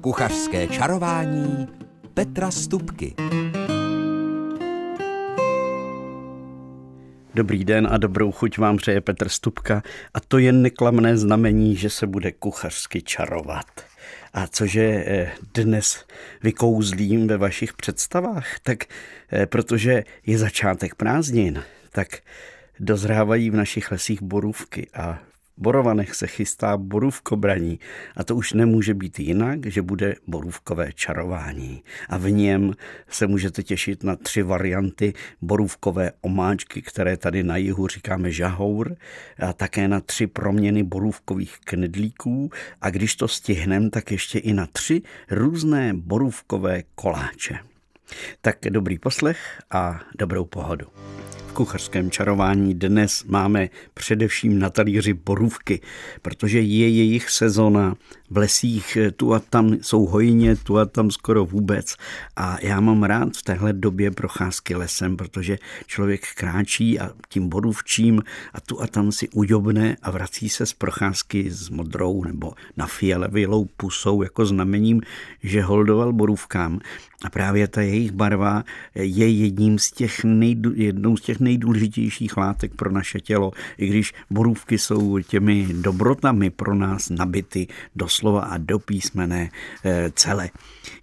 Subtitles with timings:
[0.00, 1.68] Kuchařské čarování
[2.14, 3.14] Petra Stupky.
[7.34, 9.82] Dobrý den a dobrou chuť vám přeje Petr Stupka
[10.14, 13.66] a to je neklamné znamení, že se bude kuchařsky čarovat.
[14.34, 16.04] A cože eh, dnes
[16.42, 18.58] vykouzlím ve vašich představách?
[18.62, 18.84] Tak
[19.32, 21.62] eh, protože je začátek prázdnin,
[21.92, 22.08] tak
[22.78, 25.18] dozrávají v našich lesích borůvky a
[25.56, 27.78] Borovanech se chystá borůvkobraní
[28.16, 31.82] a to už nemůže být jinak, že bude borůvkové čarování.
[32.08, 32.74] A v něm
[33.08, 38.96] se můžete těšit na tři varianty borůvkové omáčky, které tady na jihu říkáme žahour,
[39.38, 44.66] a také na tři proměny borůvkových knedlíků a když to stihnem, tak ještě i na
[44.66, 47.58] tři různé borůvkové koláče.
[48.40, 50.86] Tak dobrý poslech a dobrou pohodu.
[51.50, 55.80] V kuchařském čarování dnes máme především na talíři borůvky,
[56.22, 57.94] protože je jejich sezona.
[58.30, 61.96] V lesích tu a tam jsou hojně, tu a tam skoro vůbec.
[62.36, 68.22] A já mám rád v téhle době procházky lesem, protože člověk kráčí a tím borůvčím
[68.54, 72.86] a tu a tam si ujobne a vrací se z procházky s modrou nebo na
[72.86, 75.00] fialevilou pusou jako znamením,
[75.42, 76.80] že holdoval borůvkám.
[77.24, 82.74] A právě ta jejich barva je jedním z těch nejdu, jednou z těch nejdůležitějších látek
[82.74, 88.78] pro naše tělo, i když borůvky jsou těmi dobrotami pro nás nabity doslova a do
[88.78, 89.50] písmené
[89.84, 90.50] eh, celé.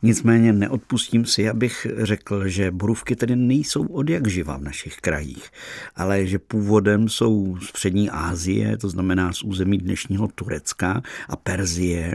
[0.03, 5.51] Nicméně neodpustím si, abych řekl, že borůvky tedy nejsou od jak živa v našich krajích,
[5.95, 12.13] ale že původem jsou z přední Asie, to znamená z území dnešního Turecka a Perzie,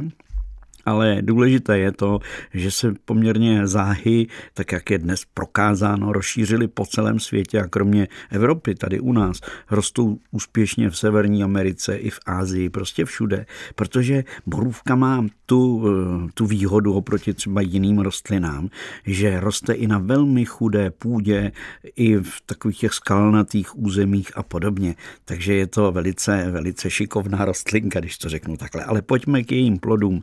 [0.85, 2.19] ale důležité je to,
[2.55, 8.09] že se poměrně záhy, tak jak je dnes prokázáno, rozšířily po celém světě a kromě
[8.31, 14.25] Evropy, tady u nás, rostou úspěšně v Severní Americe i v Ázii, prostě všude, protože
[14.47, 18.69] borůvka má tu, eh, tu výhodu oproti třeba jiným rostlinám,
[19.07, 21.53] že roste i na velmi chudé půdě,
[21.97, 24.95] i v takových těch skalnatých územích a podobně.
[25.25, 28.85] Takže je to velice, velice šikovná rostlinka, když to řeknu takhle.
[28.85, 30.23] Ale pojďme k jejím plodům,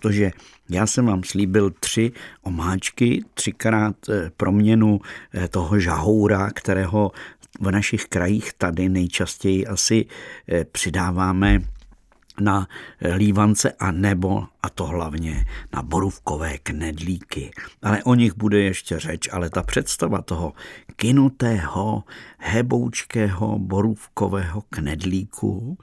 [0.00, 0.30] protože
[0.70, 2.12] já jsem vám slíbil tři
[2.42, 5.00] omáčky, třikrát eh, proměnu
[5.34, 7.12] eh, toho žahoura, kterého
[7.60, 10.06] v našich krajích tady nejčastěji asi
[10.48, 11.60] eh, přidáváme
[12.40, 12.68] na
[13.14, 15.44] lívance a nebo, a to hlavně,
[15.74, 17.50] na borůvkové knedlíky.
[17.82, 20.52] Ale o nich bude ještě řeč, ale ta představa toho
[20.96, 22.04] kinutého,
[22.38, 25.78] heboučkého borůvkového knedlíku,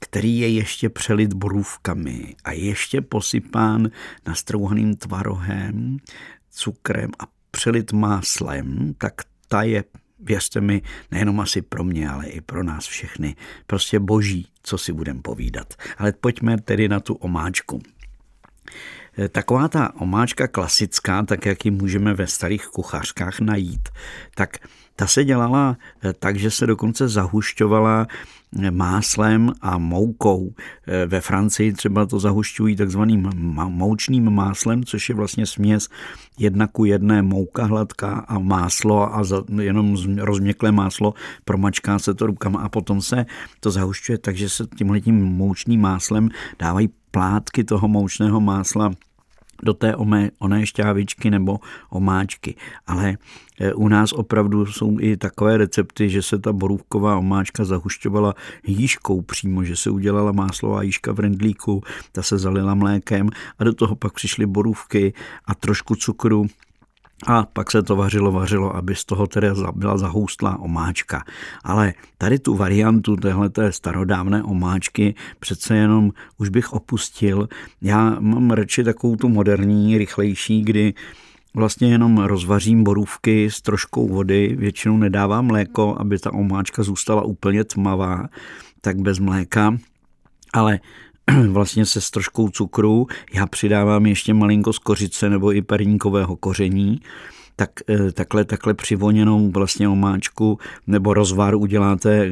[0.00, 3.90] který je ještě přelit borůvkami a ještě posypán
[4.26, 5.96] nastrouhaným tvarohem,
[6.50, 9.14] cukrem a přelit máslem, tak
[9.48, 9.84] ta je
[10.20, 13.36] věřte mi, nejenom asi pro mě, ale i pro nás všechny.
[13.66, 15.74] Prostě boží, co si budem povídat.
[15.98, 17.82] Ale pojďme tedy na tu omáčku.
[19.28, 23.88] Taková ta omáčka klasická, tak jak ji můžeme ve starých kuchařkách najít,
[24.34, 24.58] tak
[24.98, 25.76] ta se dělala
[26.18, 28.06] tak, že se dokonce zahušťovala
[28.70, 30.54] máslem a moukou.
[31.06, 33.30] Ve Francii třeba to zahušťují takzvaným
[33.68, 35.88] moučným máslem, což je vlastně směs
[36.38, 39.22] jedna ku jedné mouka hladká a máslo a
[39.62, 43.26] jenom rozměklé máslo, promačká se to rukama a potom se
[43.60, 46.28] to zahušťuje, takže se tímhletím moučným máslem
[46.58, 48.90] dávají plátky toho moučného másla
[49.62, 51.58] do té omé, oné šťávičky nebo
[51.90, 52.54] omáčky.
[52.86, 53.16] Ale
[53.60, 58.34] e, u nás opravdu jsou i takové recepty, že se ta borůvková omáčka zahušťovala
[58.66, 61.82] jížkou přímo, že se udělala máslová jížka v rendlíku,
[62.12, 65.12] ta se zalila mlékem a do toho pak přišly borůvky
[65.44, 66.46] a trošku cukru
[67.26, 71.24] a pak se to vařilo, vařilo, aby z toho tedy byla zahoustlá omáčka.
[71.64, 77.48] Ale tady tu variantu téhleté starodávné omáčky přece jenom už bych opustil.
[77.82, 80.94] Já mám radši takovou tu moderní, rychlejší, kdy
[81.54, 87.64] vlastně jenom rozvařím borůvky s troškou vody, většinou nedávám mléko, aby ta omáčka zůstala úplně
[87.64, 88.28] tmavá,
[88.80, 89.76] tak bez mléka.
[90.52, 90.80] Ale
[91.48, 93.06] vlastně se s troškou cukru.
[93.34, 97.00] Já přidávám ještě malinko z kořice nebo i perníkového koření
[97.58, 102.30] tak eh, takhle, takhle přivoněnou vlastně omáčku nebo rozvar uděláte eh,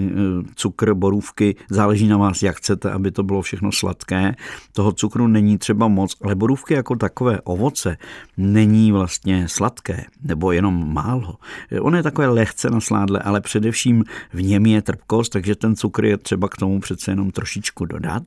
[0.54, 4.34] cukr, borůvky, záleží na vás, jak chcete, aby to bylo všechno sladké.
[4.72, 7.96] Toho cukru není třeba moc, ale borůvky jako takové ovoce
[8.36, 11.34] není vlastně sladké, nebo jenom málo.
[11.80, 16.16] On je takové lehce nasládle, ale především v něm je trpkost, takže ten cukr je
[16.16, 18.22] třeba k tomu přece jenom trošičku dodat.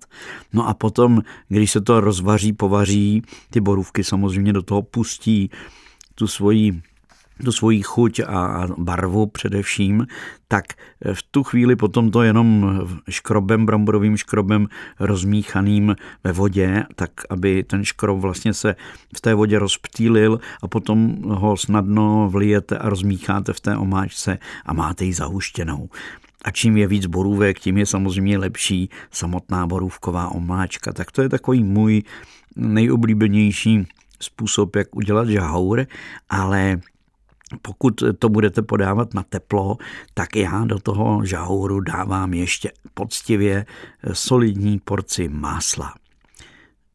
[0.54, 5.50] No a potom, když se to rozvaří, povaří, ty borůvky samozřejmě do toho pustí
[6.20, 6.82] tu svoji
[7.44, 10.08] tu svoji chuť a barvu především,
[10.48, 10.66] tak
[11.14, 12.80] v tu chvíli potom to jenom
[13.10, 14.68] škrobem, bramborovým škrobem
[15.00, 18.76] rozmíchaným ve vodě, tak aby ten škrob vlastně se
[19.16, 24.74] v té vodě rozptýlil a potom ho snadno vlijete a rozmícháte v té omáčce a
[24.74, 25.90] máte ji zahuštěnou.
[26.46, 30.94] A čím je víc borůvek, tím je samozřejmě lepší samotná borůvková omáčka.
[30.94, 32.04] Tak to je takový můj
[32.56, 33.88] nejoblíbenější
[34.22, 35.86] způsob, jak udělat žahour,
[36.30, 36.80] ale
[37.62, 39.78] pokud to budete podávat na teplo,
[40.14, 43.66] tak já do toho žahouru dávám ještě poctivě
[44.14, 45.94] solidní porci másla.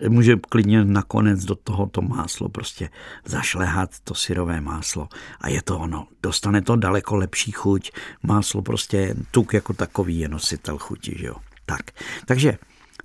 [0.09, 2.91] Může klidně nakonec do toho to máslo prostě
[3.25, 5.09] zašlehat, to syrové máslo
[5.41, 6.07] a je to ono.
[6.23, 7.91] Dostane to daleko lepší chuť.
[8.23, 11.37] Máslo prostě tuk jako takový je nositel chuti, že jo.
[11.67, 11.83] Tak,
[12.27, 12.59] takže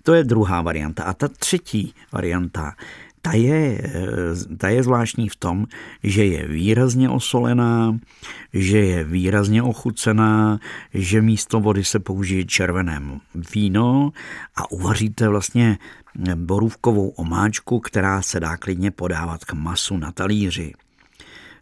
[0.03, 1.03] to je druhá varianta.
[1.03, 2.73] A ta třetí varianta
[3.21, 3.81] ta je,
[4.57, 5.65] ta je zvláštní v tom,
[6.03, 7.99] že je výrazně osolená,
[8.53, 10.59] že je výrazně ochucená,
[10.93, 13.01] že místo vody se použije červené
[13.53, 14.11] víno
[14.55, 15.77] a uvaříte vlastně
[16.35, 20.73] borůvkovou omáčku, která se dá klidně podávat k masu na talíři.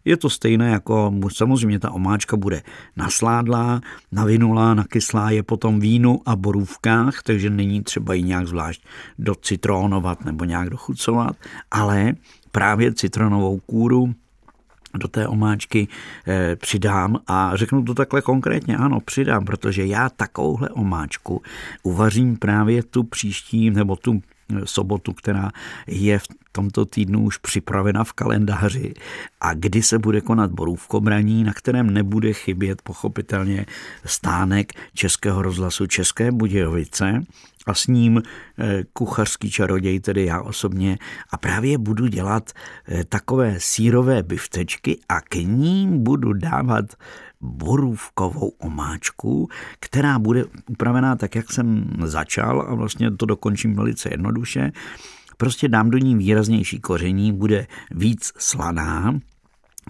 [0.07, 2.61] Je to stejné jako samozřejmě ta omáčka bude
[2.95, 3.81] nasládlá,
[4.11, 8.85] navinulá, nakyslá je potom vínu a borůvkách, takže není třeba ji nějak zvlášť
[9.19, 11.35] docitronovat nebo nějak dochucovat,
[11.71, 12.13] ale
[12.51, 14.13] právě citronovou kůru
[14.97, 15.87] do té omáčky
[16.27, 21.41] eh, přidám a řeknu to takhle konkrétně, ano, přidám, protože já takovouhle omáčku
[21.83, 24.21] uvařím právě tu příští nebo tu
[24.65, 25.51] sobotu, která
[25.87, 28.93] je v tomto týdnu už připravena v kalendáři.
[29.41, 33.65] A kdy se bude konat borůvkobraní, na kterém nebude chybět pochopitelně
[34.05, 37.23] stánek Českého rozhlasu České Budějovice
[37.67, 40.97] a s ním eh, kuchařský čaroděj, tedy já osobně,
[41.29, 42.51] a právě budu dělat
[42.87, 46.85] eh, takové sírové biftečky a k ním budu dávat
[47.41, 49.49] borůvkovou omáčku,
[49.79, 54.71] která bude upravená tak, jak jsem začal a vlastně to dokončím velice jednoduše.
[55.37, 59.19] Prostě dám do ní výraznější koření, bude víc slaná,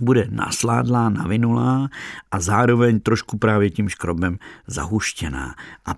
[0.02, 1.90] bude nasládlá, navinulá
[2.32, 5.56] a zároveň trošku právě tím škrobem zahuštěná.
[5.86, 5.96] A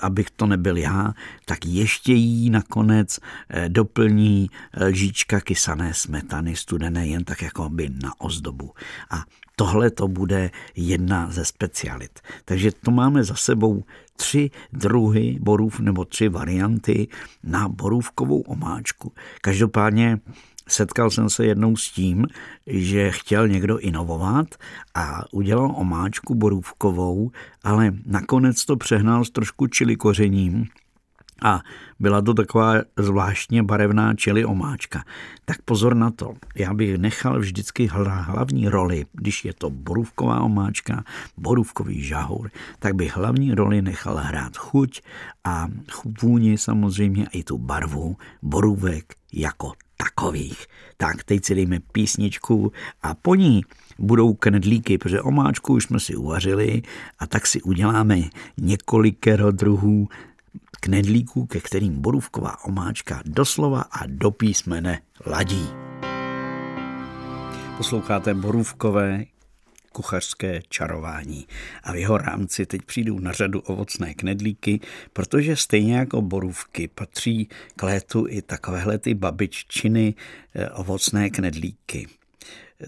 [0.00, 3.18] abych to nebyl já, tak ještě jí nakonec
[3.48, 8.72] eh, doplní eh, lžička kysané smetany studené jen tak jako by na ozdobu.
[9.10, 9.24] A
[9.56, 12.20] tohle to bude jedna ze specialit.
[12.44, 13.84] Takže to máme za sebou
[14.16, 17.08] tři druhy borův nebo tři varianty
[17.42, 19.12] na borůvkovou omáčku.
[19.40, 20.18] Každopádně
[20.68, 22.26] setkal jsem se jednou s tím,
[22.66, 24.46] že chtěl někdo inovovat
[24.94, 27.30] a udělal omáčku borůvkovou,
[27.64, 30.66] ale nakonec to přehnal s trošku čili kořením
[31.42, 31.60] a
[32.00, 35.04] byla to taková zvláštně barevná čili omáčka.
[35.44, 36.34] Tak pozor na to.
[36.54, 41.04] Já bych nechal vždycky hlavní roli, když je to borůvková omáčka,
[41.36, 45.00] borůvkový žahour, tak bych hlavní roli nechal hrát chuť
[45.44, 45.68] a
[46.22, 50.66] vůni samozřejmě i tu barvu borůvek jako takových.
[50.96, 53.62] Tak teď si dejme písničku a po ní
[53.98, 56.82] budou knedlíky, protože omáčku už jsme si uvařili
[57.18, 58.18] a tak si uděláme
[58.56, 60.08] několikero druhů
[60.80, 65.68] knedlíků, ke kterým borůvková omáčka doslova a do písmene ladí.
[67.76, 69.24] Posloucháte borůvkové
[69.92, 71.46] kuchařské čarování.
[71.82, 74.80] A v jeho rámci teď přijdou na řadu ovocné knedlíky,
[75.12, 80.14] protože stejně jako borůvky patří k létu i takovéhle ty babiččiny
[80.54, 82.08] eh, ovocné knedlíky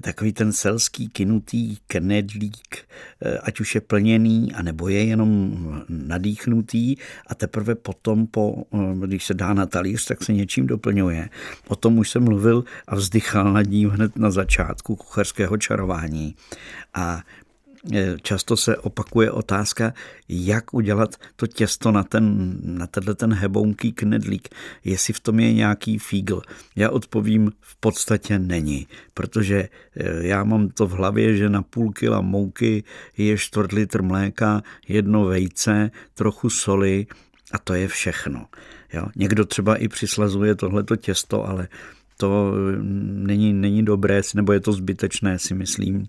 [0.02, 2.78] takový ten selský kinutý knedlík,
[3.22, 5.56] eh, ať už je plněný, anebo je jenom
[5.88, 11.28] nadýchnutý a teprve potom, po, eh, když se dá na talíř, tak se něčím doplňuje.
[11.68, 16.34] O tom už jsem mluvil a vzdychal nad ním hned na začátku kuchařského čarování.
[16.94, 17.22] A
[18.22, 19.94] často se opakuje otázka,
[20.28, 24.48] jak udělat to těsto na, ten, na tenhle ten hebounký knedlík,
[24.84, 26.42] jestli v tom je nějaký fígl.
[26.76, 31.92] Já odpovím, v podstatě není, protože eh, já mám to v hlavě, že na půl
[31.92, 32.84] kila mouky
[33.16, 37.06] je čtvrt litr mléka, jedno vejce, trochu soli
[37.52, 38.46] a to je všechno.
[38.92, 39.06] Jo?
[39.16, 41.68] Někdo třeba i přislazuje tohleto těsto, ale
[42.16, 46.06] to není, není dobré, nebo je to zbytečné, si myslím.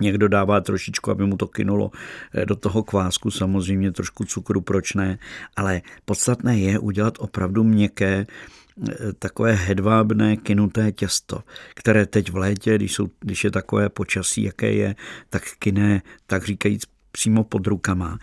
[0.00, 1.90] Někdo dává trošičku, aby mu to kynulo
[2.34, 5.18] eh, do toho kvásku, samozřejmě trošku cukru, proč ne,
[5.56, 11.42] ale podstatné je udělat opravdu měkké, eh, takové hedvábné kynuté těsto,
[11.74, 14.94] které teď v létě, když, jsou, když je takové počasí, jaké je,
[15.30, 18.18] tak kyne, tak říkajíc, přímo pod rukama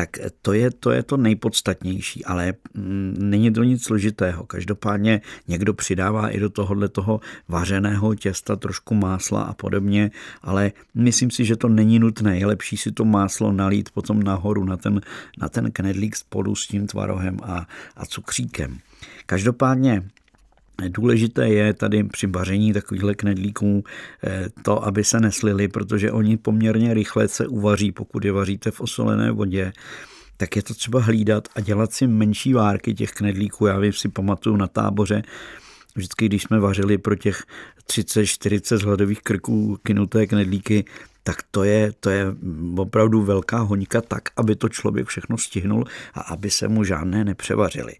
[0.00, 4.46] tak to je, to je to nejpodstatnější, ale mm, není to nic složitého.
[4.46, 10.10] Každopádně někdo přidává i do tohohle toho vařeného těsta trošku másla a podobně,
[10.42, 12.38] ale myslím si, že to není nutné.
[12.38, 15.00] Je lepší si to máslo nalít potom nahoru na ten,
[15.38, 17.66] na ten knedlík spolu s tím tvarohem a,
[17.96, 18.78] a cukříkem.
[19.26, 20.02] Každopádně
[20.88, 23.84] Důležité je tady při vaření takovýchhle knedlíků
[24.24, 28.80] eh, to, aby se neslili, protože oni poměrně rychle se uvaří, pokud je vaříte v
[28.80, 29.72] osolené vodě
[30.40, 33.66] tak je to třeba hlídat a dělat si menší várky těch knedlíků.
[33.66, 35.22] Já si pamatuju na táboře,
[35.94, 37.42] vždycky, když jsme vařili pro těch
[37.88, 40.84] 30-40 hladových krků kynuté knedlíky,
[41.22, 42.26] tak to je, to je
[42.76, 45.84] opravdu velká hoňka tak, aby to člověk všechno stihnul
[46.14, 47.92] a aby se mu žádné nepřevařily.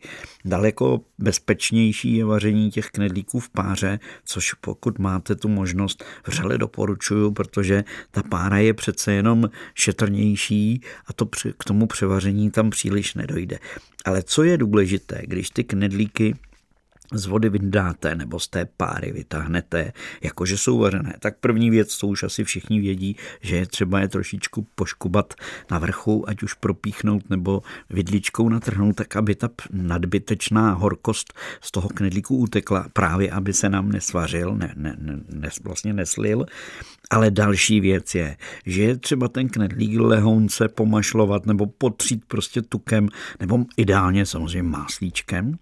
[0.44, 7.30] Daleko bezpečnější je vaření těch knedlíků v páře, což pokud máte tu možnost, vřele doporučuju,
[7.30, 11.26] protože ta pára je přece jenom šetrnější a to
[11.58, 13.58] k tomu převaření tam příliš nedojde.
[14.04, 16.34] Ale co je důležité, když ty knedlíky
[17.12, 22.06] z vody vyndáte nebo z té páry vytáhnete, jakože jsou vařené, tak první věc, co
[22.06, 25.34] už asi všichni vědí, že je třeba je trošičku poškubat
[25.70, 31.88] na vrchu, ať už propíchnout nebo vidličkou natrhnout, tak aby ta nadbytečná horkost z toho
[31.88, 36.46] knedlíku utekla, právě aby se nám nesvařil, ne, ne, ne, vlastně neslil.
[37.10, 38.36] Ale další věc je,
[38.66, 43.08] že je třeba ten knedlík lehounce pomašlovat nebo potřít prostě tukem,
[43.40, 45.58] nebo ideálně samozřejmě máslíčkem,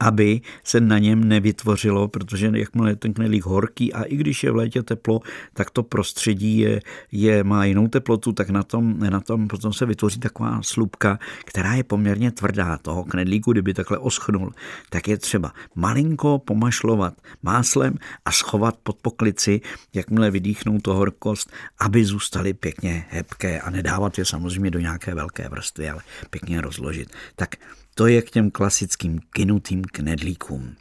[0.00, 4.50] aby se na něm nevytvořilo, protože jakmile je ten knedlík horký a i když je
[4.50, 5.20] v létě teplo,
[5.54, 6.80] tak to prostředí je,
[7.12, 11.74] je má jinou teplotu, tak na tom, na tom potom se vytvoří taková slupka, která
[11.74, 14.52] je poměrně tvrdá toho knedlíku, kdyby takhle oschnul,
[14.90, 19.60] tak je třeba malinko pomašlovat máslem a schovat pod poklici,
[19.94, 25.48] jakmile vydýchnou to horkost, aby zůstaly pěkně hebké a nedávat je samozřejmě do nějaké velké
[25.48, 27.08] vrstvy, ale pěkně rozložit.
[27.36, 27.56] Tak
[27.98, 30.76] to je k těm klasickým kynutým knedlíkům.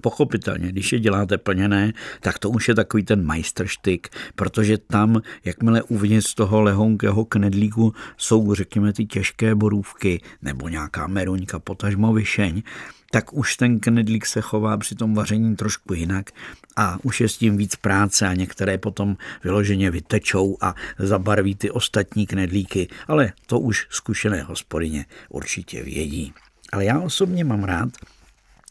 [0.00, 5.82] Pochopitelně, když je děláte plněné, tak to už je takový ten majstrštyk, protože tam, jakmile
[5.82, 12.62] uvnitř toho lehonkého knedlíku jsou, řekněme, ty těžké borůvky nebo nějaká meruňka, potažmo vyšeň,
[13.10, 16.30] tak už ten knedlík se chová při tom vaření trošku jinak
[16.76, 21.70] a už je s tím víc práce a některé potom vyloženě vytečou a zabarví ty
[21.70, 26.34] ostatní knedlíky, ale to už zkušené hospodyně určitě vědí.
[26.76, 27.88] Ale já osobně mám rád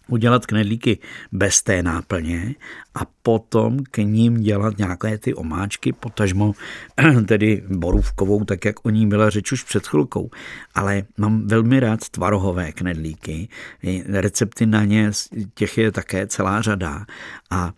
[0.08, 1.00] udělat knedlíky
[1.32, 2.56] bez té náplně
[2.96, 6.54] a potom k ním dělat nějaké ty omáčky, potažmo
[7.28, 10.30] tedy borůvkovou, tak jak o ní byla řeč už před chvilkou.
[10.76, 13.50] Ale mám velmi rád tvarohové knedlíky,
[14.06, 15.12] recepty na ně,
[15.54, 17.06] těch je také celá řada
[17.50, 17.74] a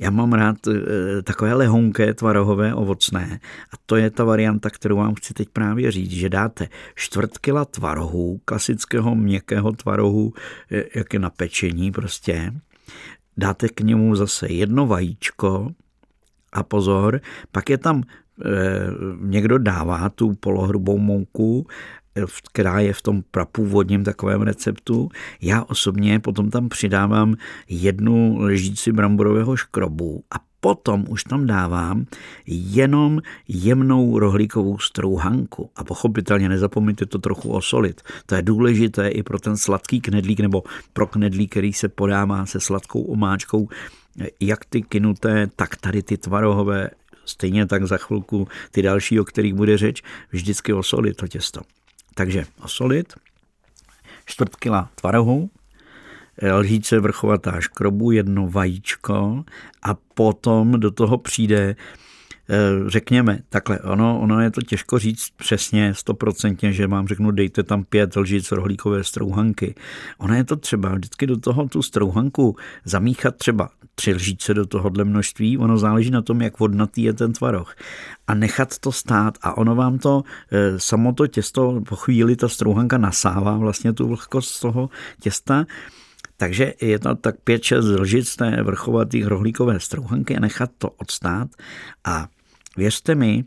[0.00, 3.40] já mám rád eh, takové lehonké tvarohové ovocné
[3.72, 7.64] a to je ta varianta, kterou vám chci teď právě říct, že dáte čtvrt kila
[7.64, 10.32] tvarohu, klasického měkkého tvarohu,
[10.70, 12.52] eh, jak je na pečení prostě,
[13.36, 15.70] dáte k němu zase jedno vajíčko
[16.52, 17.20] a pozor,
[17.52, 18.48] pak je tam eh,
[19.20, 21.66] někdo dává tu polohrubou mouku
[22.52, 25.08] která je v tom prapůvodním takovém receptu.
[25.40, 27.36] Já osobně potom tam přidávám
[27.68, 32.06] jednu lžíci bramborového škrobu a potom už tam dávám
[32.46, 35.70] jenom jemnou rohlíkovou strouhanku.
[35.76, 38.00] A pochopitelně nezapomeňte to trochu osolit.
[38.26, 40.62] To je důležité i pro ten sladký knedlík nebo
[40.92, 43.68] pro knedlík, který se podává se sladkou omáčkou,
[44.40, 46.90] jak ty kinuté, tak tady ty tvarohové,
[47.24, 50.02] stejně tak za chvilku ty další, o kterých bude řeč,
[50.32, 51.60] vždycky osolit to těsto.
[52.14, 53.14] Takže osolit,
[54.26, 55.50] čtvrt kila tvarohu,
[56.52, 59.44] lžíce vrchovatá škrobu, jedno vajíčko
[59.82, 62.09] a potom do toho přijde Eh,
[62.86, 67.84] řekněme, takhle, ono, ono je to těžko říct přesně, stoprocentně, že vám řeknu, dejte tam
[67.84, 69.74] pět lžic rohlíkové strouhanky.
[70.18, 75.04] Ono je to třeba vždycky do toho tu strouhanku zamíchat třeba tři lžíce do tohohle
[75.04, 77.74] množství, ono záleží na tom, jak vodnatý je ten tvaroh.
[78.26, 82.48] A nechat to stát a ono vám to, eh, samo to těsto, po chvíli ta
[82.48, 85.66] strouhanka nasává vlastně tu vlhkost z toho těsta,
[86.40, 91.48] takže je to tak 5-6 lžic té vrchovatých rohlíkové strouhanky a nechat to odstát
[92.04, 92.28] a
[92.76, 93.44] Věřte mi,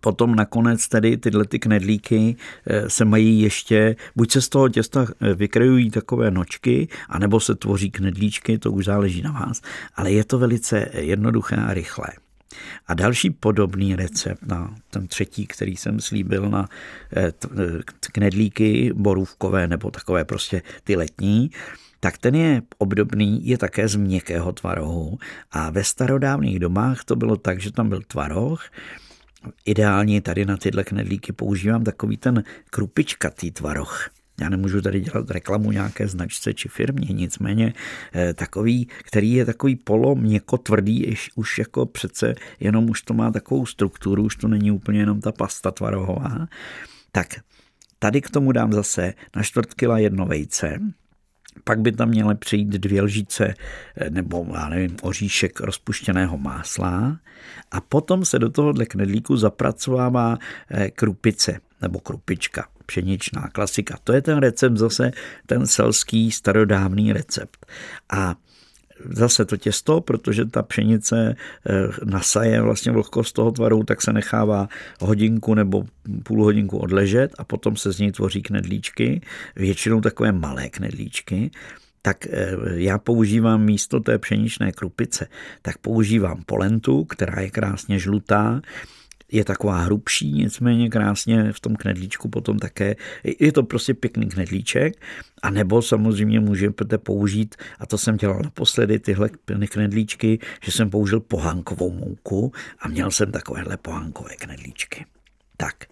[0.00, 5.06] potom nakonec tedy tyhle ty knedlíky eh, se mají ještě, buď se z toho těsta
[5.20, 9.62] eh, vykrajují takové nočky, anebo se tvoří knedlíčky, to už záleží na vás,
[9.94, 12.08] ale je to velice jednoduché a rychlé.
[12.86, 16.68] A další podobný recept na ten třetí, který jsem slíbil na
[17.16, 17.32] eh,
[18.12, 21.50] knedlíky borůvkové nebo takové prostě ty letní,
[22.00, 25.18] tak ten je obdobný, je také z měkkého tvarohu
[25.52, 28.64] a ve starodávných domách to bylo tak, že tam byl tvaroh,
[29.64, 34.10] ideálně tady na tyhle knedlíky používám takový ten krupičkatý tvaroh.
[34.40, 37.72] Já nemůžu tady dělat reklamu nějaké značce či firmě, nicméně
[38.14, 43.30] eh, takový, který je takový polo měko tvrdý, už jako přece jenom už to má
[43.30, 46.48] takovou strukturu, už to není úplně jenom ta pasta tvarohová.
[47.12, 47.26] Tak
[47.98, 50.80] tady k tomu dám zase na čtvrt kila jedno vejce,
[51.64, 53.54] pak by tam měly přijít dvě lžíce
[53.96, 57.18] eh, nebo já nevím, oříšek rozpuštěného másla.
[57.70, 60.38] A potom se do tohohle knedlíku zapracovává
[60.70, 64.02] eh, krupice nebo krupička, pšeničná klasika.
[64.04, 65.10] To je ten recept zase,
[65.46, 67.66] ten selský starodávný recept.
[68.10, 68.34] A
[69.10, 71.72] zase to těsto, protože ta pšenice eh,
[72.04, 74.68] nasaje vlastně vlhkost toho tvaru, tak se nechává
[75.00, 75.86] hodinku nebo
[76.22, 79.20] půl hodinku odležet a potom se z něj tvoří knedlíčky,
[79.56, 81.50] většinou takové malé knedlíčky
[82.02, 85.28] tak eh, já používám místo té pšeničné krupice,
[85.62, 88.60] tak používám polentu, která je krásně žlutá,
[89.32, 92.96] je taková hrubší, nicméně krásně v tom knedlíčku potom také,
[93.40, 94.94] je to prostě pěkný knedlíček,
[95.42, 99.30] a nebo samozřejmě můžete použít, a to jsem dělal naposledy, tyhle
[99.70, 105.06] knedlíčky, že jsem použil pohánkovou mouku a měl jsem takovéhle pohánkové knedlíčky.
[105.56, 105.84] Tak,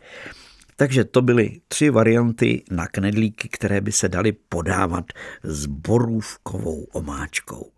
[0.78, 5.04] takže to byly tři varianty na knedlíky, které by se daly podávat
[5.42, 7.70] s borůvkovou omáčkou.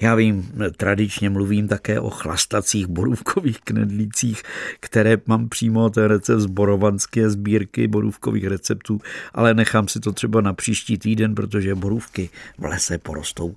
[0.00, 4.42] Já vím, tradičně mluvím také o chlastacích borůvkových knedlících,
[4.80, 9.00] které mám přímo ten recept z borovanské sbírky borůvkových receptů,
[9.34, 13.56] ale nechám si to třeba na příští týden, protože borůvky v lese porostou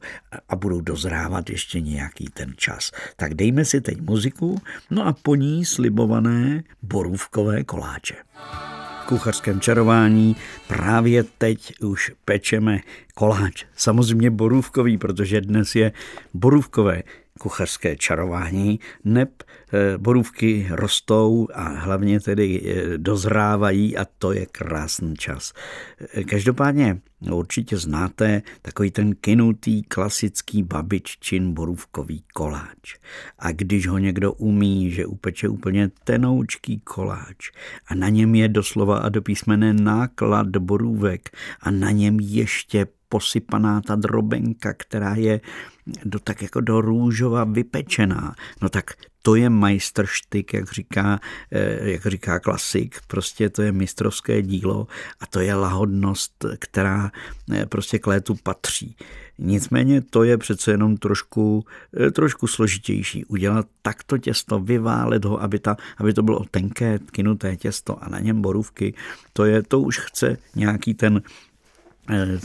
[0.50, 2.92] a budou dozrávat ještě nějaký ten čas.
[3.16, 8.16] Tak dejme si teď muziku, no a po ní slibované borůvkové koláče
[9.10, 10.36] kuchařském čarování
[10.68, 12.80] právě teď už pečeme
[13.16, 13.66] koláč.
[13.76, 15.92] Samozřejmě borůvkový, protože dnes je
[16.34, 17.04] borůvkové
[17.40, 19.44] kuchařské čarování, neb
[19.98, 25.54] borůvky rostou a hlavně tedy eh, dozrávají a to je krásný čas.
[26.14, 32.96] Eh, každopádně určitě znáte takový ten kinutý klasický babiččin borůvkový koláč.
[33.40, 37.52] A když ho někdo umí, že upeče úplně tenoučký koláč
[37.88, 39.22] a na něm je doslova a do
[39.74, 41.30] náklad borůvek
[41.62, 45.42] a na něm ještě posypaná ta drobenka, která je
[46.06, 48.36] do, tak jako do růžova vypečená.
[48.62, 51.20] No tak to je majstrštyk, jak říká,
[51.52, 54.88] eh, jak říká klasik, prostě to je mistrovské dílo
[55.20, 57.12] a to je lahodnost, která
[57.54, 58.96] eh, prostě k létu patří.
[59.38, 61.66] Nicméně to je přece jenom trošku,
[62.00, 63.26] eh, trošku složitější.
[63.26, 68.20] Udělat takto těsto, vyválet ho, aby, ta, aby to bylo tenké, kynuté těsto a na
[68.20, 68.94] něm borůvky,
[69.34, 71.22] to, je, to už chce nějaký ten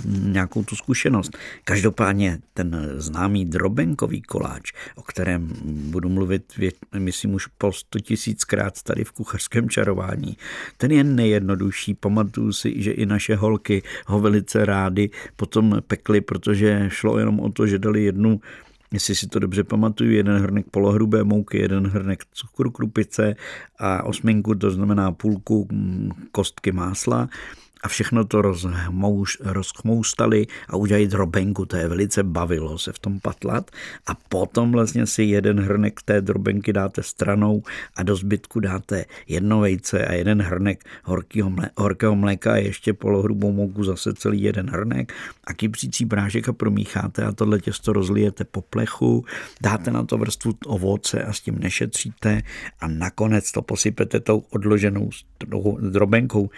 [0.07, 1.39] nějakou tu zkušenost.
[1.65, 6.53] Každopádně ten známý drobenkový koláč, o kterém budu mluvit,
[6.99, 10.37] myslím už po sto tisíckrát tady v kuchařském čarování,
[10.77, 11.95] ten je nejjednodušší.
[11.95, 17.53] Pamatuju si, že i naše holky ho velice rády potom pekly, protože šlo jenom o
[17.53, 18.41] to, že dali jednu
[18.93, 23.35] jestli si to dobře pamatuju, jeden hrnek polohrubé mouky, jeden hrnek cukru krupice
[23.79, 27.29] a osminku, to znamená půlku mm, kostky másla
[27.85, 31.67] a všechno to rozchmouš, rozchmoustali a udělali drobenku.
[31.67, 33.71] To je velice bavilo se v tom patlat.
[34.07, 37.63] A potom vlastně si jeden hrnek té drobenky dáte stranou
[37.97, 42.93] a do zbytku dáte jedno vejce a jeden hrnek horkého, mlé, horkého mléka a ještě
[42.93, 45.13] polohrubou mouku zase celý jeden hrnek
[45.45, 49.25] a kypřící prášek a promícháte a tohle těsto rozlijete po plechu,
[49.61, 52.43] dáte na to vrstvu ovoce a s tím nešetříte
[52.81, 55.11] a nakonec to posypete tou odloženou
[55.81, 56.51] drobenkou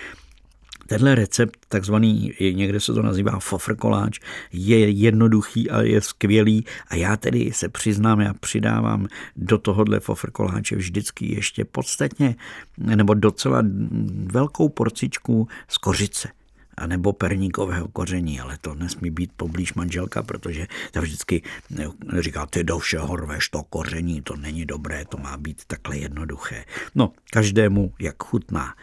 [0.87, 4.20] Tenhle recept, takzvaný, někde se to nazývá fofrkoláč,
[4.53, 10.77] je jednoduchý a je skvělý a já tedy se přiznám, já přidávám do tohohle fofrkoláče
[10.77, 12.37] vždycky ještě podstatně
[12.79, 13.62] nebo docela
[14.27, 16.29] velkou porcičku z kořice
[16.77, 21.42] a nebo perníkového koření, ale to nesmí být poblíž manželka, protože ta vždycky
[22.18, 26.64] říká, ty do všeho rveš to koření, to není dobré, to má být takhle jednoduché.
[26.94, 28.75] No, každému jak chutná.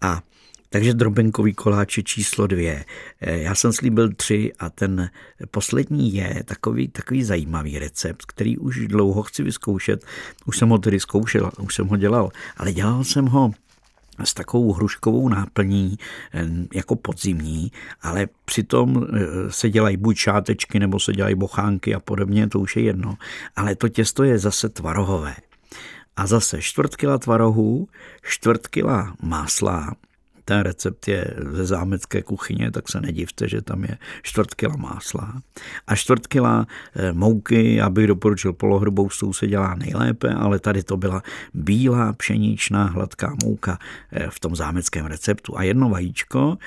[0.00, 0.22] A
[0.70, 2.84] takže drobenkový koláč je číslo dvě.
[3.20, 5.10] Eh, já jsem slíbil tři a ten
[5.50, 10.04] poslední je takový, takový zajímavý recept, který už dlouho chci vyzkoušet.
[10.46, 13.50] Už jsem ho tedy zkoušel, už jsem ho dělal, ale dělal jsem ho
[14.24, 15.98] s takovou hruškovou náplní
[16.34, 22.00] eh, jako podzimní, ale přitom eh, se dělají buď šátečky nebo se dělají bochánky a
[22.00, 23.14] podobně, to už je jedno.
[23.56, 25.34] Ale to těsto je zase tvarohové.
[26.16, 27.88] A zase čtvrt kila tvarohů,
[28.22, 29.94] čtvrt kila másla,
[30.50, 35.42] ten recept je ze zámecké kuchyně, tak se nedivte, že tam je čtvrt kila másla.
[35.86, 40.82] A čtvrt kila eh, mouky, já bych doporučil polohrubou, s se dělá nejlépe, ale tady
[40.82, 41.22] to byla
[41.54, 43.78] bílá pšeničná hladká mouka
[44.12, 46.58] eh, v tom zámeckém receptu a jedno vajíčko,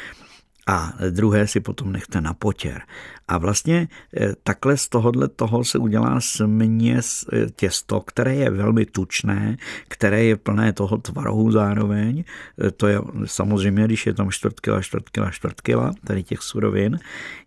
[0.68, 2.82] a druhé si potom nechte na potěr.
[3.28, 8.86] A vlastně eh, takhle z tohohle toho se udělá směs eh, těsto, které je velmi
[8.86, 9.58] tučné,
[9.88, 12.24] které je plné toho tvarohu zároveň.
[12.68, 16.42] Eh, to je samozřejmě, když je tam čtvrt kila, čtvrt kila, čtvrt kila, tady těch
[16.42, 17.00] surovin.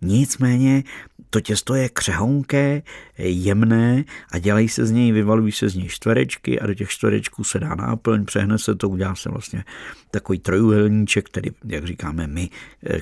[0.02, 0.84] Nicméně
[1.30, 2.82] to těsto je křehonké,
[3.18, 7.44] jemné a dělají se z něj, vyvalují se z něj čtverečky a do těch čtverečků
[7.44, 9.64] se dá náplň, přehne se to, udělá se vlastně
[10.10, 12.50] takový trojuhelníček, který, jak říkáme my,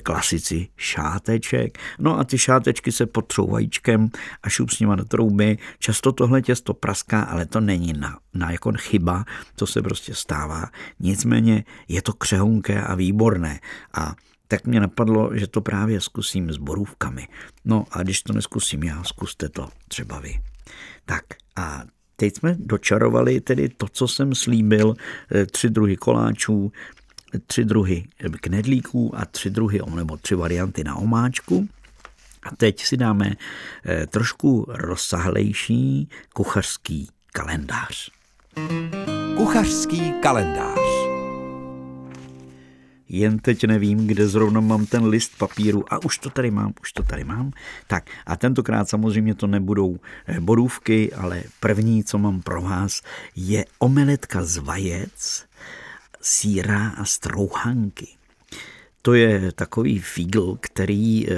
[0.03, 1.77] klasici, šáteček.
[1.99, 4.09] No a ty šátečky se potřou vajíčkem
[4.43, 5.57] a šup s nima do trouby.
[5.79, 9.25] Často tohle těsto praská, ale to není na, na jako chyba,
[9.55, 10.65] to se prostě stává.
[10.99, 13.59] Nicméně je to křehonké a výborné.
[13.93, 14.15] A
[14.47, 17.27] tak mě napadlo, že to právě zkusím s borůvkami.
[17.65, 20.39] No a když to neskusím já, zkuste to třeba vy.
[21.05, 21.23] Tak
[21.55, 21.83] a
[22.15, 24.93] teď jsme dočarovali tedy to, co jsem slíbil,
[25.31, 26.71] eh, tři druhy koláčů,
[27.47, 28.03] tři druhy
[28.41, 31.67] knedlíků a tři druhy, nebo tři varianty na omáčku.
[32.45, 33.31] A teď si dáme
[33.85, 38.09] eh, trošku rozsahlejší kuchařský kalendář.
[39.37, 40.79] Kuchařský kalendář.
[43.09, 46.93] Jen teď nevím, kde zrovna mám ten list papíru a už to tady mám, už
[46.93, 47.51] to tady mám.
[47.87, 53.01] Tak a tentokrát samozřejmě to nebudou eh, borůvky, ale první, co mám pro vás,
[53.35, 55.45] je omeletka z vajec,
[56.21, 58.07] síra a strouhanky.
[59.05, 61.35] To je takový fígl, který eh,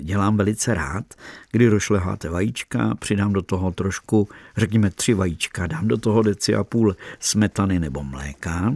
[0.00, 1.04] dělám velice rád,
[1.52, 6.64] kdy rošleháte vajíčka, přidám do toho trošku, řekněme tři vajíčka, dám do toho deci a
[6.64, 8.74] půl smetany nebo mléka,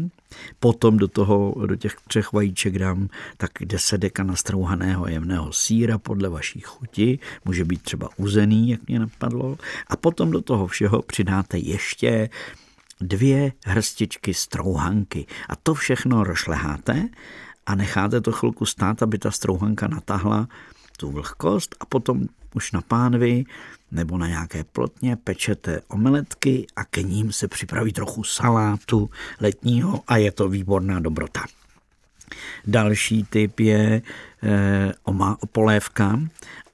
[0.60, 6.28] Potom do toho, do těch třech vajíček dám tak 10 deka nastrouhaného jemného síra podle
[6.28, 9.58] vaší chuti, může být třeba uzený, jak mě napadlo.
[9.88, 12.28] A potom do toho všeho přidáte ještě
[13.00, 15.26] dvě hrstičky strouhanky.
[15.48, 17.08] A to všechno rošleháte
[17.66, 20.48] a necháte to chvilku stát, aby ta strouhanka natahla
[20.96, 23.44] tu vlhkost a potom už na pánvi
[23.90, 30.16] nebo na nějaké plotně pečete omeletky a k ním se připraví trochu salátu letního a
[30.16, 31.44] je to výborná dobrota.
[32.66, 34.02] Další typ je
[34.44, 34.92] e,
[35.52, 36.20] polévka,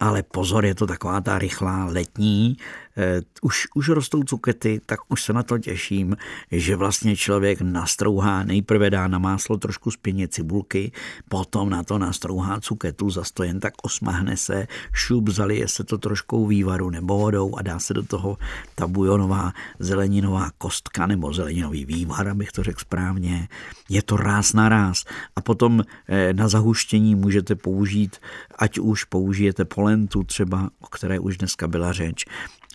[0.01, 2.57] ale pozor, je to taková ta rychlá letní,
[2.97, 6.17] Eh, už, už rostou cukety, tak už se na to těším,
[6.53, 10.93] že vlastně člověk nastrouhá, nejprve dá na máslo trošku spěně cibulky,
[11.29, 15.99] potom na to nastrouhá cuketu, zase to jen tak osmahne se, šup, zalije se to
[15.99, 18.39] troškou vývaru nebo vodou a dá se do toho
[18.75, 23.49] ta bujonová zeleninová kostka nebo zeleninový vývar, abych to řekl správně.
[23.89, 25.05] Je to ráz na ráz.
[25.37, 28.17] A potom eh, na zahuštění můžete použít,
[28.59, 32.25] ať už použijete polentu třeba, o které už dneska byla řeč,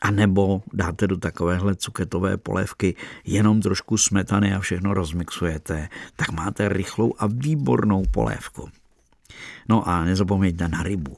[0.02, 2.96] a nebo dáte do takovéhle cuketové polévky
[3.26, 8.70] jenom trošku smetany a všechno rozmixujete, tak máte rychlou a výbornou polévku.
[9.70, 11.18] No a nezapomeňte na rybu.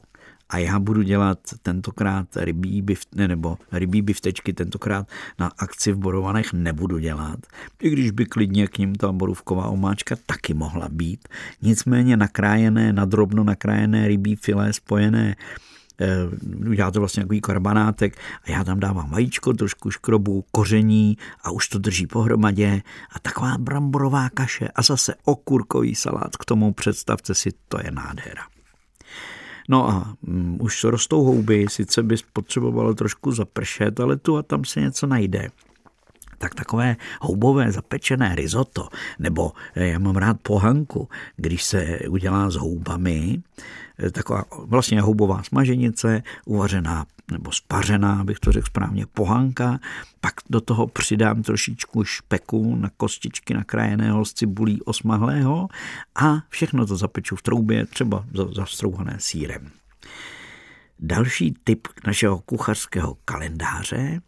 [0.50, 5.08] A já budu dělat tentokrát rybí bift, ne, nebo rybí biftečky tentokrát
[5.40, 7.40] na akci v Borovanech nebudu dělat,
[7.82, 11.28] i když by klidně k ním ta borůvková omáčka taky mohla být.
[11.62, 15.36] Nicméně nakrájené, nadrobno nakrájené rybí filé spojené
[16.02, 21.68] eh, to vlastně takový karbanátek a já tam dávám vajíčko, trošku škrobu, koření a už
[21.68, 22.82] to drží pohromadě
[23.12, 28.57] a taková bramborová kaše a zase okurkový salát k tomu, představte si, to je nádhera.
[29.68, 34.66] No a um, už rostou houby, sice bys potřebovalo trošku zapršet, ale tu a tam
[34.66, 35.50] se něco najde.
[36.38, 38.88] Tak takové houbové zapečené risotto,
[39.20, 43.42] nebo eh, já mám rád pohanku, když se udělá s houbami,
[44.12, 49.80] taková vlastně houbová smaženice, uvařená nebo spařená, abych to řekl správně, pohanka,
[50.22, 55.68] pak do toho přidám trošičku špeku na kostičky nakrájeného z cibulí osmahlého
[56.16, 59.72] a všechno to zapeču v troubě, třeba zastrouhané sírem.
[61.00, 64.22] Další typ našeho kuchařského kalendáře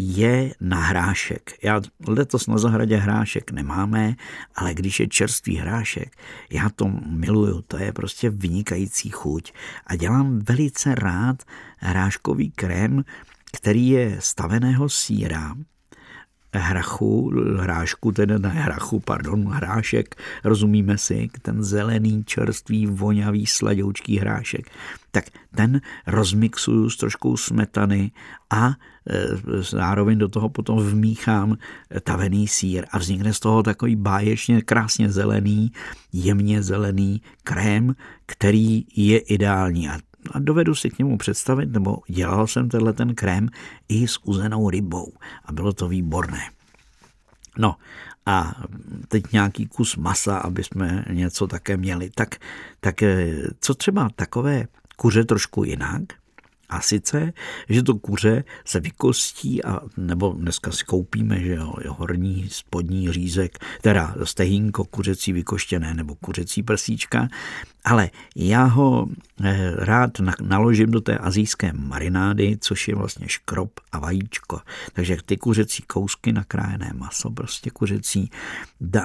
[0.00, 1.52] je na hrášek.
[1.62, 4.16] Já letos na zahradě hrášek nemáme,
[4.54, 6.16] ale když je čerstvý hrášek,
[6.50, 9.52] já to miluju, to je prostě vynikající chuť.
[9.86, 11.42] A dělám velice rád
[11.78, 13.04] hráškový krém,
[13.52, 15.54] který je staveného síra,
[16.54, 24.70] hrachu, hrášku, tedy ne hrachu, pardon, hrášek, rozumíme si, ten zelený, čerstvý, vonavý, sladoučký hrášek,
[25.10, 28.10] tak ten rozmixuju s troškou smetany
[28.50, 28.74] a e,
[29.62, 31.56] zároveň do toho potom vmíchám
[32.04, 32.84] tavený sír.
[32.92, 35.72] A vznikne z toho takový báječně krásně zelený,
[36.12, 37.94] jemně zelený krém,
[38.26, 39.88] který je ideální.
[39.88, 39.98] A
[40.32, 43.48] a dovedu si k němu představit, nebo dělal jsem tenhle ten krém
[43.88, 45.12] i s uzenou rybou
[45.44, 46.40] a bylo to výborné.
[47.58, 47.76] No
[48.26, 48.54] a
[49.08, 52.10] teď nějaký kus masa, aby jsme něco také měli.
[52.10, 52.36] Tak,
[52.80, 56.02] tak eh, co třeba takové kuře trošku jinak?
[56.68, 57.32] A sice,
[57.68, 63.58] že to kuře se vykostí, a, nebo dneska si koupíme, že jo, horní, spodní řízek,
[63.82, 67.28] teda stehínko kuřecí vykoštěné nebo kuřecí prsíčka,
[67.84, 69.08] ale já ho
[69.44, 74.60] eh, rád naložím do té azijské marinády, což je vlastně škrob a vajíčko.
[74.92, 78.30] Takže ty kuřecí kousky, nakrájené maso, prostě kuřecí,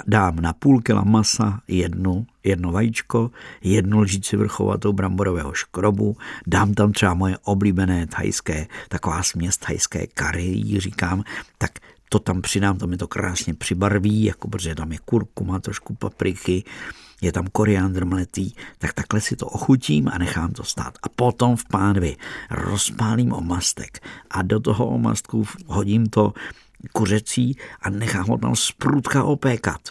[0.08, 6.92] dám na půl kila masa jednu, jedno vajíčko, jednu lžíci vrchovatou bramborového škrobu, dám tam
[6.92, 11.24] třeba moje oblíbené thajské, taková směs thajské kary, říkám,
[11.58, 11.72] tak
[12.10, 16.64] to tam přidám, to mi to krásně přibarví, jako protože tam je kurkuma, trošku papriky,
[17.22, 20.98] je tam koriandr mletý, tak takhle si to ochutím a nechám to stát.
[21.04, 22.16] A potom v pánvi
[22.52, 26.34] rozpálím omastek a do toho omastku hodím to
[26.92, 29.82] kuřecí a nechám ho tam sprutka opékat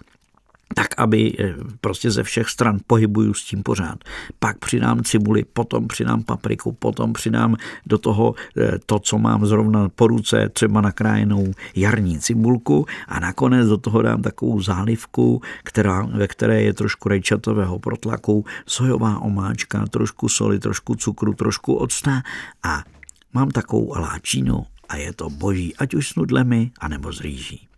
[0.75, 3.99] tak aby eh, prostě ze všech stran pohybuju s tím pořád.
[4.39, 7.57] Pak přidám cibuli, potom přidám papriku, potom přidám
[7.87, 13.69] do toho eh, to, co mám zrovna po ruce, třeba nakrájenou jarní cibulku a nakonec
[13.69, 20.29] do toho dám takovou zálivku, která, ve které je trošku rajčatového protlaku, sojová omáčka, trošku
[20.29, 22.23] soli, trošku cukru, trošku octa
[22.63, 22.85] a
[23.33, 27.69] mám takovou aláčínu a je to boží, ať už s nudlemi, anebo s rýží.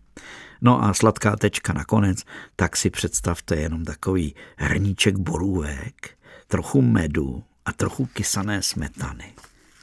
[0.61, 2.23] No a sladká tečka nakonec,
[2.55, 6.09] tak si představte jenom takový hrníček borůvek,
[6.47, 9.33] trochu medu a trochu kysané smetany.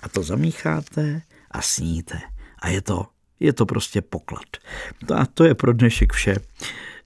[0.02, 2.20] A to zamícháte a sníte.
[2.58, 3.06] A je to,
[3.40, 4.46] je to prostě poklad.
[5.14, 6.36] A to je pro dnešek vše.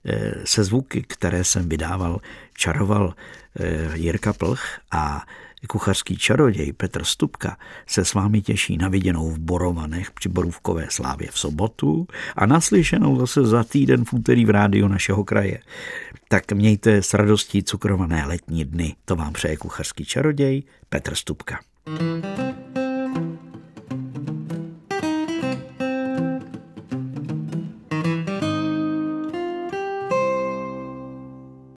[0.05, 2.19] Eh, se zvuky, které jsem vydával,
[2.53, 3.13] čaroval
[3.59, 5.25] eh, Jirka Plch a
[5.67, 11.27] kuchařský čaroděj Petr Stupka se s vámi těší na viděnou v Borovanech při Borůvkové slávě
[11.31, 15.59] v sobotu a naslyšenou zase za týden v úterý v rádiu našeho kraje.
[16.27, 18.95] Tak mějte s radostí cukrované letní dny.
[19.05, 21.59] To vám přeje kuchařský čaroděj Petr Stupka.
[21.87, 22.25] thank
[22.77, 22.86] you